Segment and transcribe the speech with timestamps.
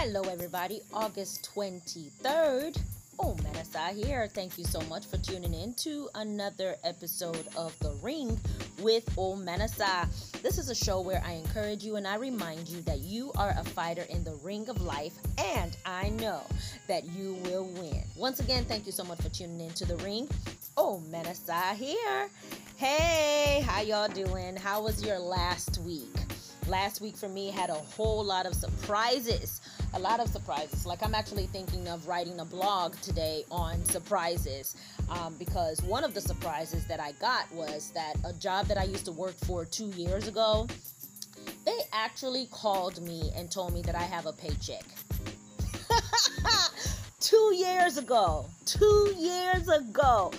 [0.00, 0.80] Hello, everybody.
[0.94, 2.80] August 23rd.
[3.18, 4.28] Oh, Manasa here.
[4.32, 8.38] Thank you so much for tuning in to another episode of The Ring
[8.80, 10.08] with Oh Manasa.
[10.40, 13.56] This is a show where I encourage you and I remind you that you are
[13.58, 16.42] a fighter in the ring of life, and I know
[16.86, 18.04] that you will win.
[18.14, 20.28] Once again, thank you so much for tuning in to The Ring.
[20.76, 22.30] Oh, Manasa here.
[22.76, 24.54] Hey, how y'all doing?
[24.54, 26.14] How was your last week?
[26.68, 29.62] Last week for me had a whole lot of surprises
[29.94, 30.86] a lot of surprises.
[30.86, 34.76] Like I'm actually thinking of writing a blog today on surprises
[35.10, 38.84] um, because one of the surprises that I got was that a job that I
[38.84, 40.66] used to work for two years ago,
[41.64, 44.84] they actually called me and told me that I have a paycheck.
[47.20, 48.46] two years ago.
[48.64, 50.32] Two years ago.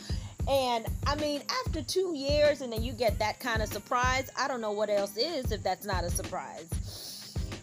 [0.48, 4.48] And I mean, after two years, and then you get that kind of surprise, I
[4.48, 6.68] don't know what else is if that's not a surprise.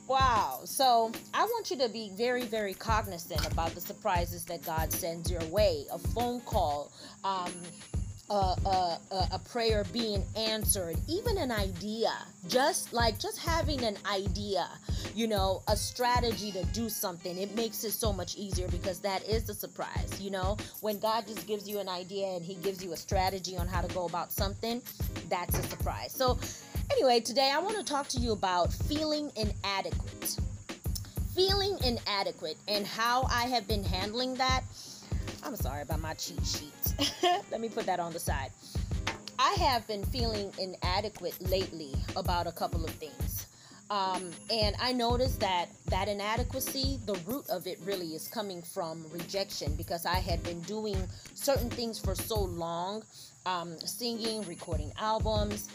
[0.07, 0.61] Wow.
[0.65, 5.31] So I want you to be very, very cognizant about the surprises that God sends
[5.31, 5.85] your way.
[5.93, 6.93] A phone call,
[7.25, 7.53] um,
[8.31, 8.99] a, a,
[9.33, 12.13] a, prayer being answered, even an idea,
[12.49, 14.69] just like just having an idea,
[15.15, 19.25] you know, a strategy to do something, it makes it so much easier because that
[19.29, 22.83] is the surprise, you know, when God just gives you an idea and He gives
[22.83, 24.83] you a strategy on how to go about something,
[25.29, 26.13] that's a surprise.
[26.13, 26.37] So,
[26.97, 30.39] Anyway, today I want to talk to you about feeling inadequate.
[31.35, 34.63] Feeling inadequate and how I have been handling that.
[35.45, 36.95] I'm sorry about my cheat sheets.
[37.51, 38.51] Let me put that on the side.
[39.39, 43.47] I have been feeling inadequate lately about a couple of things.
[43.91, 49.05] Um, and I noticed that that inadequacy, the root of it really is coming from
[49.13, 50.97] rejection because I had been doing
[51.35, 53.03] certain things for so long
[53.45, 55.69] um, singing, recording albums,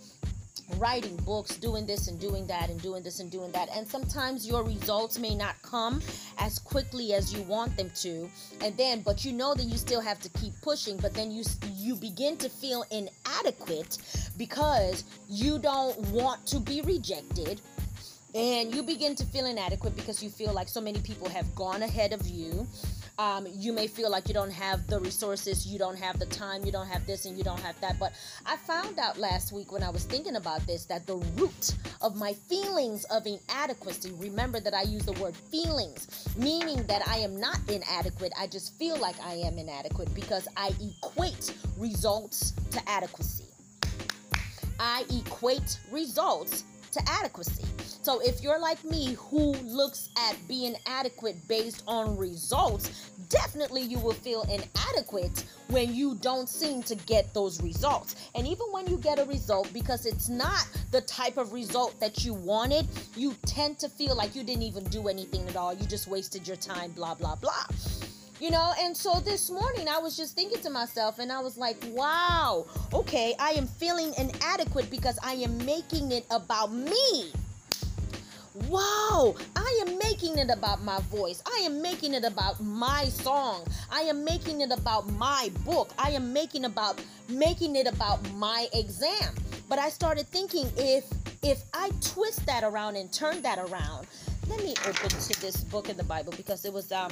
[0.78, 3.70] writing books, doing this and doing that and doing this and doing that.
[3.76, 6.02] And sometimes your results may not come
[6.38, 8.30] as quickly as you want them to.
[8.62, 11.44] And then but you know that you still have to keep pushing, but then you
[11.76, 13.98] you begin to feel inadequate
[14.38, 17.62] because you don't want to be rejected.
[18.34, 21.84] And you begin to feel inadequate because you feel like so many people have gone
[21.84, 22.68] ahead of you
[23.22, 26.66] um, you may feel like you don't have the resources, you don't have the time,
[26.66, 28.00] you don't have this, and you don't have that.
[28.00, 28.14] But
[28.48, 32.16] I found out last week when I was thinking about this that the root of
[32.16, 37.40] my feelings of inadequacy, remember that I use the word feelings, meaning that I am
[37.40, 38.34] not inadequate.
[38.40, 43.46] I just feel like I am inadequate because I equate results to adequacy.
[44.80, 47.66] I equate results to adequacy.
[48.02, 54.00] So if you're like me who looks at being adequate based on results, definitely you
[54.00, 58.16] will feel inadequate when you don't seem to get those results.
[58.36, 62.26] And even when you get a result, because it's not the type of result that
[62.26, 65.74] you wanted, you tend to feel like you didn't even do anything at all.
[65.74, 67.66] You just wasted your time, blah, blah, blah.
[68.42, 71.60] You know, and so this morning I was just thinking to myself and I was
[71.60, 77.32] like, wow, okay, I am feeling inadequate because I am making it about me.
[78.68, 81.44] Wow, I am making it about my voice.
[81.46, 83.64] I am making it about my song.
[83.92, 85.92] I am making it about my book.
[86.00, 87.00] I am making about
[87.30, 89.36] making it about my exam.
[89.70, 91.06] But I started thinking if
[91.44, 94.08] if I twist that around and turn that around,
[94.50, 97.12] let me open to this book in the Bible because it was um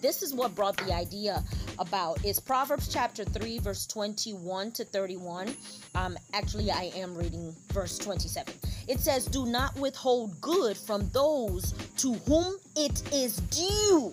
[0.00, 1.42] this is what brought the idea
[1.78, 5.54] about is proverbs chapter 3 verse 21 to 31
[5.94, 8.52] um actually i am reading verse 27
[8.88, 14.12] it says do not withhold good from those to whom it is due.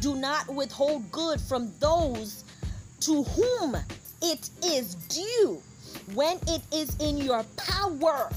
[0.00, 2.44] Do not withhold good from those
[3.00, 3.76] to whom
[4.22, 5.60] it is due.
[6.14, 8.30] When it is in your power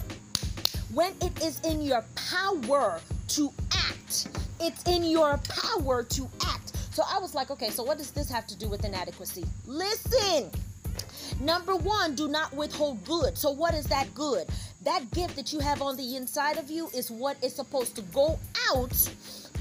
[0.91, 4.27] when it is in your power to act
[4.59, 6.58] it's in your power to act
[6.99, 9.45] so I was like, okay, so what does this have to do with inadequacy?
[9.65, 10.51] Listen.
[11.39, 13.37] Number one, do not withhold good.
[13.37, 14.49] So, what is that good?
[14.83, 18.01] That gift that you have on the inside of you is what is supposed to
[18.01, 18.37] go
[18.69, 18.91] out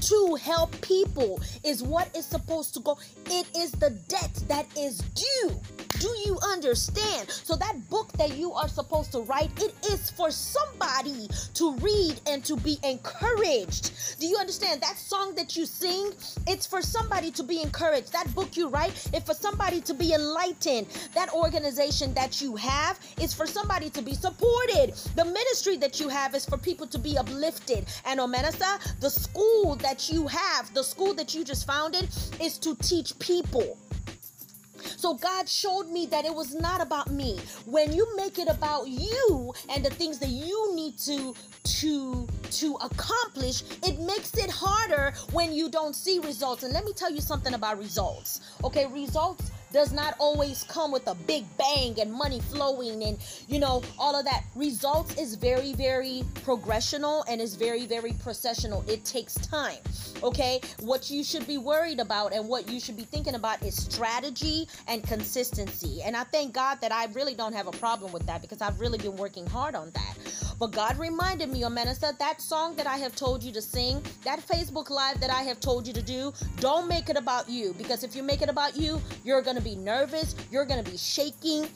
[0.01, 2.97] to help people, is what is supposed to go.
[3.27, 5.59] It is the debt that is due.
[5.99, 7.29] Do you understand?
[7.29, 12.21] So that book that you are supposed to write, it is for somebody to read
[12.25, 14.19] and to be encouraged.
[14.19, 14.81] Do you understand?
[14.81, 16.11] That song that you sing,
[16.47, 18.13] it's for somebody to be encouraged.
[18.13, 20.87] That book you write, it's for somebody to be enlightened.
[21.15, 24.93] That organization that you have is for somebody to be supported.
[25.15, 27.85] The ministry that you have is for people to be uplifted.
[28.05, 32.07] And Omenesa, the school that you have, the school that you just founded,
[32.39, 33.77] is to teach people.
[34.81, 37.39] So God showed me that it was not about me.
[37.65, 41.33] When you make it about you and the things that you need to
[41.63, 46.63] to to accomplish, it makes it harder when you don't see results.
[46.63, 48.41] And let me tell you something about results.
[48.63, 53.17] Okay, results does not always come with a big bang and money flowing and
[53.47, 54.43] you know all of that.
[54.55, 58.83] Results is very very progressional and is very very processional.
[58.87, 59.77] It takes time
[60.21, 60.59] okay?
[60.81, 64.67] What you should be worried about and what you should be thinking about is strategy
[64.87, 66.01] and consistency.
[66.03, 68.79] And i thank god that i really don't have a problem with that because i've
[68.79, 70.17] really been working hard on that
[70.59, 74.39] but God reminded me, Omenesa, that song that I have told you to sing, that
[74.45, 77.73] Facebook Live that I have told you to do, don't make it about you.
[77.77, 80.91] Because if you make it about you, you're going to be nervous, you're going to
[80.91, 81.67] be shaking,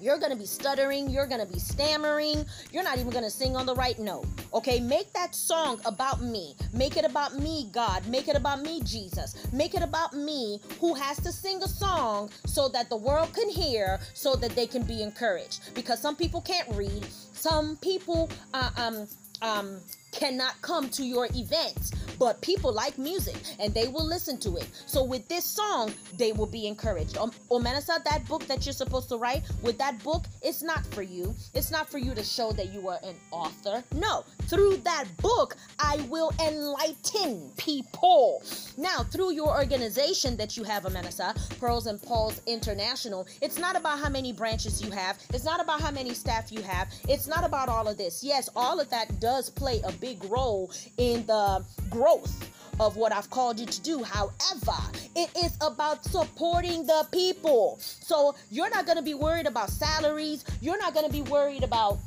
[0.00, 1.10] you're going to be stuttering.
[1.10, 2.44] You're going to be stammering.
[2.72, 4.26] You're not even going to sing on the right note.
[4.54, 4.78] Okay?
[4.78, 6.54] Make that song about me.
[6.72, 8.06] Make it about me, God.
[8.06, 9.52] Make it about me, Jesus.
[9.52, 13.48] Make it about me who has to sing a song so that the world can
[13.48, 15.74] hear, so that they can be encouraged.
[15.74, 17.06] Because some people can't read.
[17.38, 19.06] Some people, um,
[19.42, 19.76] um,
[20.18, 24.68] cannot come to your events, but people like music and they will listen to it.
[24.86, 27.16] So with this song, they will be encouraged.
[27.16, 31.02] Um, Omenesa, that book that you're supposed to write, with that book, it's not for
[31.02, 31.34] you.
[31.54, 33.84] It's not for you to show that you are an author.
[33.94, 38.42] No, through that book, I will enlighten people.
[38.76, 44.00] Now, through your organization that you have, Omenesa, Pearls and Pauls International, it's not about
[44.00, 45.18] how many branches you have.
[45.32, 46.88] It's not about how many staff you have.
[47.08, 48.24] It's not about all of this.
[48.24, 52.50] Yes, all of that does play a big role in the growth
[52.80, 54.02] of what I've called you to do.
[54.02, 54.78] However,
[55.16, 57.78] it is about supporting the people.
[57.80, 60.44] So you're not going to be worried about salaries.
[60.60, 61.98] You're not going to be worried about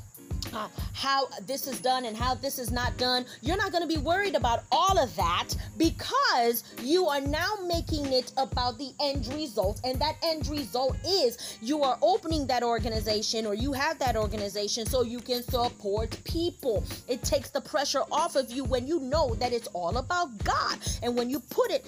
[0.54, 3.26] uh, how this is done and how this is not done.
[3.42, 8.12] You're not going to be worried about all of that because you are now making
[8.14, 9.82] it about the end result.
[9.84, 14.86] And that end result is you are opening that organization or you have that organization
[14.86, 16.84] so you can support people.
[17.08, 20.80] It takes the pressure off of you when you know that it's all about God.
[21.02, 21.86] And when you put it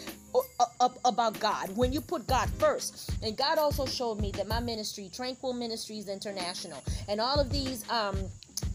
[0.80, 3.12] up about God, when you put God first.
[3.22, 7.88] And God also showed me that my ministry, Tranquil Ministries International, and all of these
[7.90, 8.18] um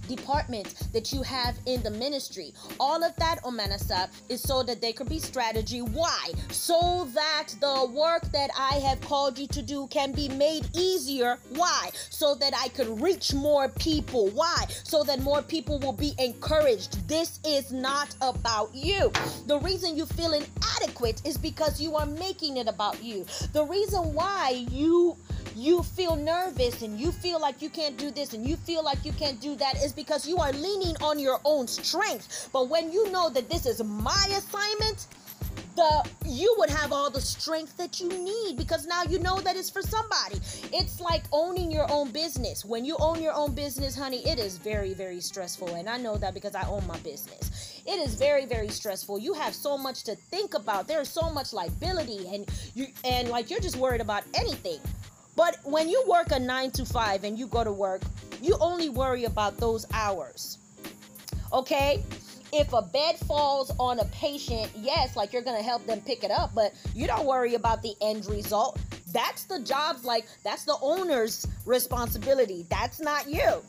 [0.08, 2.52] departments that you have in the ministry.
[2.80, 5.82] All of that, Omenesa, is so that there could be strategy.
[5.82, 6.32] Why?
[6.50, 11.38] So that the work that I have called you to do can be made easier.
[11.50, 11.90] Why?
[12.10, 14.28] So that I could reach more people.
[14.30, 14.64] Why?
[14.84, 17.06] So that more people will be encouraged.
[17.08, 19.12] This is not about you.
[19.46, 23.26] The reason you feel inadequate is because you are making it about you.
[23.52, 25.16] The reason why you
[25.58, 29.04] you feel nervous and you feel like you can't do this and you feel like
[29.04, 32.48] you can't do that is because you are leaning on your own strength.
[32.52, 35.08] But when you know that this is my assignment,
[35.74, 39.56] the you would have all the strength that you need because now you know that
[39.56, 40.36] it's for somebody.
[40.72, 42.64] It's like owning your own business.
[42.64, 46.16] When you own your own business, honey, it is very very stressful and I know
[46.18, 47.82] that because I own my business.
[47.84, 49.18] It is very very stressful.
[49.18, 50.86] You have so much to think about.
[50.86, 54.80] There's so much liability and you and like you're just worried about anything.
[55.38, 58.02] But when you work a nine to five and you go to work,
[58.42, 60.58] you only worry about those hours.
[61.52, 62.02] Okay?
[62.52, 66.32] If a bed falls on a patient, yes, like you're to help them pick it
[66.32, 68.80] up, but you don't worry about the end result.
[69.12, 72.66] That's the job's like, that's the owner's responsibility.
[72.68, 73.62] That's not you.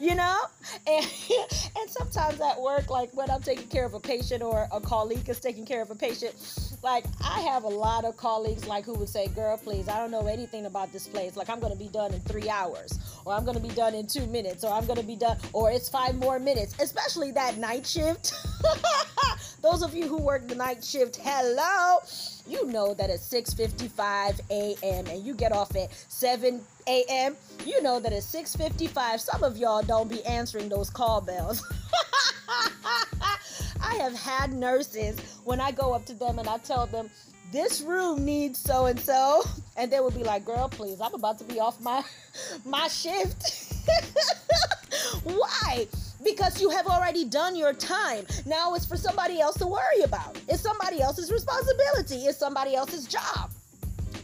[0.00, 0.38] You know
[0.86, 1.06] and
[1.78, 5.28] and sometimes at work like when i'm taking care of a patient or a colleague
[5.28, 6.34] is taking care of a patient
[6.82, 10.10] like I have a lot of colleagues like who would say, "Girl, please, I don't
[10.10, 11.36] know anything about this place.
[11.36, 13.94] Like I'm going to be done in 3 hours or I'm going to be done
[13.94, 17.32] in 2 minutes or I'm going to be done or it's 5 more minutes." Especially
[17.32, 18.32] that night shift.
[19.62, 21.98] Those of you who work the night shift, hello.
[22.46, 25.06] You know that at 6:55 a.m.
[25.06, 27.36] and you get off at 7 a.m.
[27.64, 31.62] You know that at 6:55 some of y'all don't be answering those call bells.
[33.82, 37.10] I have had nurses when I go up to them and I tell them,
[37.52, 39.42] this room needs so and so
[39.76, 42.00] and they will be like girl please i'm about to be off my
[42.64, 43.74] my shift.
[45.24, 45.88] Why?
[46.22, 48.24] Because you have already done your time.
[48.46, 50.38] Now it's for somebody else to worry about.
[50.48, 52.26] It's somebody else's responsibility.
[52.26, 53.50] It's somebody else's job.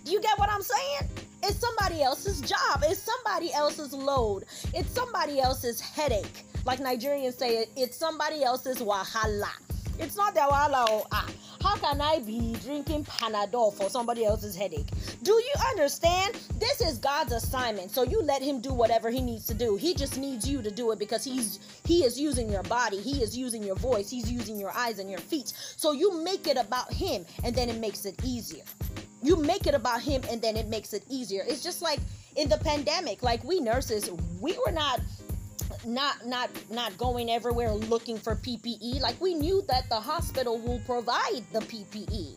[0.05, 4.91] Do you get what i'm saying it's somebody else's job it's somebody else's load it's
[4.91, 9.51] somebody else's headache like Nigerians say, it, it's somebody else's wahala.
[10.01, 11.07] It's not their wahala.
[11.13, 11.31] Ah,
[11.63, 14.89] how can I be drinking Panadol for somebody else's headache?
[15.23, 16.35] Do you understand?
[16.59, 17.93] This is God's assignment.
[17.93, 19.77] So you let him do whatever he needs to do.
[19.77, 23.23] He just needs you to do it because he's he is using your body, he
[23.23, 25.53] is using your voice, he's using your eyes and your feet.
[25.77, 28.65] So you make it about him and then it makes it easier.
[29.27, 31.43] You make it about him and then it makes it easier.
[31.47, 31.99] It's just like
[32.37, 34.09] in the pandemic, like we nurses,
[34.41, 35.01] we were not
[35.85, 39.01] not not not going everywhere looking for PPE.
[39.01, 42.37] Like we knew that the hospital will provide the PPE.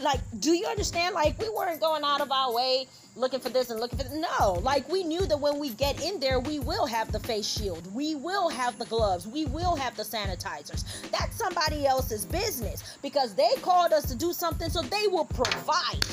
[0.00, 1.14] Like, do you understand?
[1.14, 2.86] Like we weren't going out of our way
[3.16, 4.54] looking for this and looking for no.
[4.62, 7.92] Like we knew that when we get in there, we will have the face shield,
[7.94, 10.84] we will have the gloves, we will have the sanitizers.
[11.10, 16.04] That's somebody else's business because they called us to do something, so they will provide.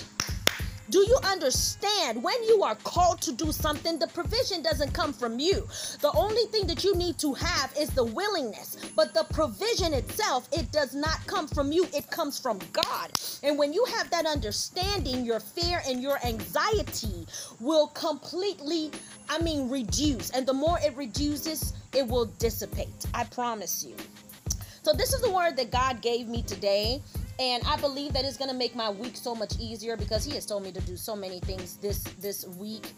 [0.91, 2.21] Do you understand?
[2.21, 5.65] When you are called to do something, the provision doesn't come from you.
[6.01, 8.75] The only thing that you need to have is the willingness.
[8.93, 13.11] But the provision itself, it does not come from you, it comes from God.
[13.41, 17.25] And when you have that understanding, your fear and your anxiety
[17.61, 18.91] will completely,
[19.29, 20.31] I mean, reduce.
[20.31, 23.05] And the more it reduces, it will dissipate.
[23.13, 23.95] I promise you.
[24.83, 27.01] So, this is the word that God gave me today
[27.41, 30.45] and I believe that it's to make my week so much easier because he has
[30.45, 32.93] told me to do so many things this this week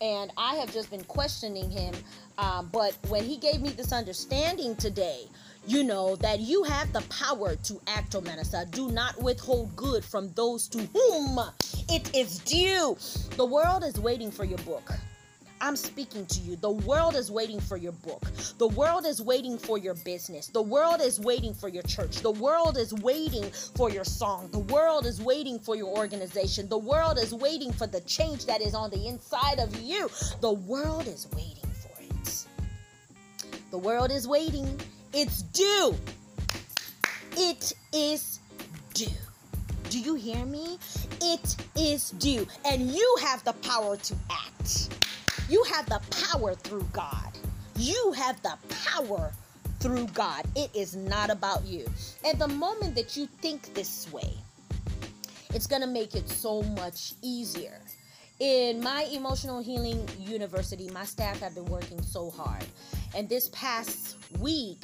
[0.00, 1.94] and I have just been questioning him.
[2.38, 5.26] Um, but when he gave me this understanding today,
[5.66, 8.70] you know that you have the power to act, Omenesa.
[8.70, 11.40] Do not withhold good from those to whom
[11.88, 12.96] it is due.
[13.36, 14.92] The world is waiting for your book.
[15.60, 16.56] I'm speaking to you.
[16.56, 18.22] The world is waiting for your book.
[18.58, 20.48] The world is waiting for your business.
[20.48, 22.18] The world is waiting for your church.
[22.20, 23.44] The world is waiting
[23.76, 24.48] for your song.
[24.52, 26.68] The world is waiting for your organization.
[26.68, 30.08] The world is waiting for the change that is on the inside of you.
[30.40, 32.46] The world is waiting for it.
[33.70, 34.80] The world is waiting.
[35.12, 35.94] It's due.
[37.36, 38.40] It is
[38.94, 39.06] due.
[39.90, 40.78] Do you hear me?
[41.22, 42.46] It is due.
[42.64, 44.97] And you have the power to act.
[45.48, 46.00] You have the
[46.30, 47.38] power through God.
[47.76, 49.32] You have the power
[49.80, 50.44] through God.
[50.54, 51.88] It is not about you.
[52.24, 54.34] And the moment that you think this way,
[55.54, 57.80] it's going to make it so much easier.
[58.40, 62.64] In my emotional healing university, my staff have been working so hard.
[63.16, 64.78] And this past week,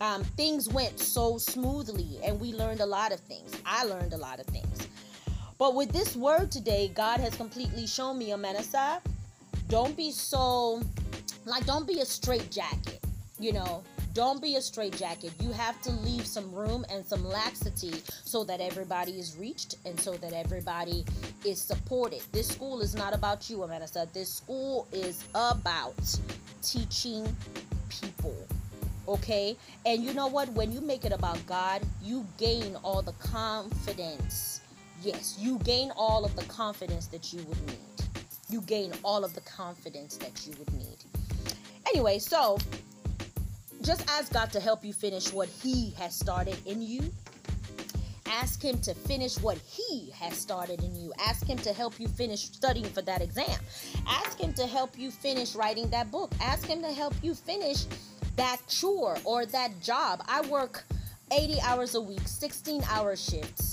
[0.00, 3.52] um, things went so smoothly and we learned a lot of things.
[3.66, 4.88] I learned a lot of things.
[5.58, 9.00] But with this word today, God has completely shown me, Omenesa,
[9.68, 10.82] don't be so
[11.44, 12.98] like don't be a straight jacket
[13.38, 13.82] you know?
[14.14, 18.42] Don't be a straight jacket you have to leave some room and some laxity so
[18.44, 21.04] that everybody is reached and so that everybody
[21.44, 22.22] is supported.
[22.32, 26.18] This school is not about you Omenesa this school is about
[26.62, 27.24] teaching
[27.88, 28.36] people
[29.06, 29.56] okay?
[29.86, 30.48] And you know what?
[30.50, 34.62] When you make it about god you gain all the confidence.
[35.02, 37.87] Yes you gain all of the confidence that you would need
[38.48, 40.96] you gain all of the confidence that you would need.
[41.88, 42.58] Anyway, so
[43.82, 47.02] just ask God to help you finish what He has started in you.
[48.26, 51.12] Ask Him to finish what He has started in you.
[51.18, 53.58] Ask Him to help you finish studying for that exam.
[54.06, 56.32] Ask Him to help you finish writing that book.
[56.40, 57.86] Ask Him to help you finish
[58.36, 60.22] that chore or that job.
[60.28, 60.84] I work
[61.30, 63.67] 80 hours a week, 16 hour shifts.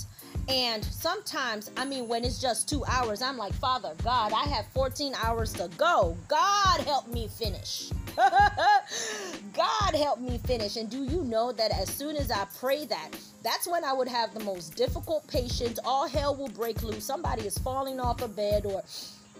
[0.48, 4.66] And sometimes, I mean, when it's just two hours, I'm like, Father God, I have
[4.68, 6.16] 14 hours to go.
[6.28, 7.90] God help me finish.
[9.52, 10.76] God help me finish.
[10.76, 13.10] And do you know that as soon as I pray that,
[13.42, 15.80] that's when I would have the most difficult patients.
[15.84, 17.04] All hell will break loose.
[17.04, 18.82] Somebody is falling off a bed or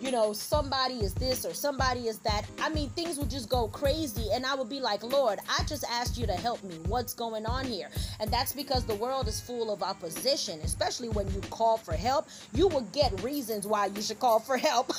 [0.00, 2.42] you know, somebody is this or somebody is that.
[2.60, 4.28] I mean, things would just go crazy.
[4.32, 6.76] And I would be like, Lord, I just asked you to help me.
[6.86, 7.88] What's going on here?
[8.20, 12.28] And that's because the world is full of opposition, especially when you call for help.
[12.52, 14.92] You will get reasons why you should call for help.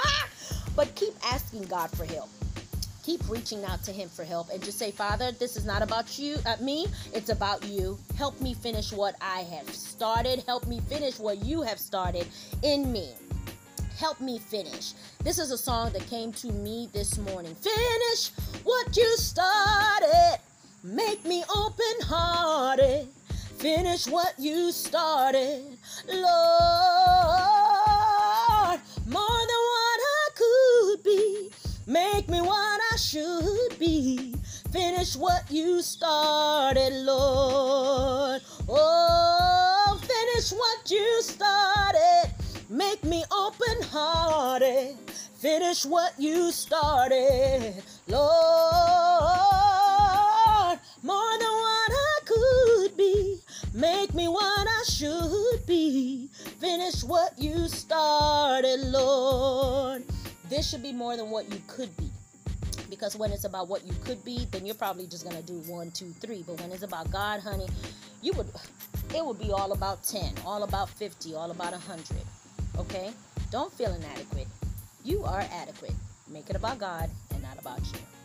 [0.76, 2.28] but keep asking God for help
[3.02, 6.18] keep reaching out to him for help and just say father this is not about
[6.18, 10.80] you uh, me it's about you help me finish what i have started help me
[10.80, 12.26] finish what you have started
[12.62, 13.14] in me
[14.00, 14.94] Help me finish.
[15.22, 17.54] This is a song that came to me this morning.
[17.54, 18.30] Finish
[18.64, 20.38] what you started.
[20.82, 23.08] Make me open hearted.
[23.58, 25.76] Finish what you started.
[26.08, 26.30] Lord,
[29.04, 31.50] more than what I could be.
[31.86, 34.34] Make me what I should be.
[34.72, 38.40] Finish what you started, Lord.
[38.66, 41.89] Oh, finish what you started.
[45.40, 48.20] Finish what you started, Lord.
[51.02, 53.40] More than what I could be.
[53.74, 56.28] Make me what I should be.
[56.60, 60.04] Finish what you started, Lord.
[60.48, 62.10] This should be more than what you could be
[62.88, 65.90] because when it's about what you could be, then you're probably just gonna do one,
[65.90, 66.44] two, three.
[66.46, 67.66] But when it's about God, honey,
[68.22, 68.48] you would
[69.14, 72.22] it would be all about 10, all about 50, all about 100.
[72.78, 73.10] Okay?
[73.50, 74.46] Don't feel inadequate.
[75.04, 75.94] You are adequate.
[76.28, 78.19] Make it about God and not about you.